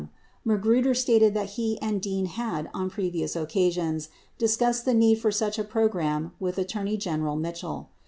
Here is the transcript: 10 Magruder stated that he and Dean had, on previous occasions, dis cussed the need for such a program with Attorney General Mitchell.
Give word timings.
10 0.01 0.09
Magruder 0.45 0.95
stated 0.95 1.35
that 1.35 1.51
he 1.51 1.79
and 1.79 2.01
Dean 2.01 2.25
had, 2.25 2.71
on 2.73 2.89
previous 2.89 3.35
occasions, 3.35 4.09
dis 4.39 4.57
cussed 4.57 4.83
the 4.83 4.95
need 4.95 5.19
for 5.19 5.31
such 5.31 5.59
a 5.59 5.63
program 5.63 6.31
with 6.39 6.57
Attorney 6.57 6.97
General 6.97 7.35
Mitchell. 7.35 7.87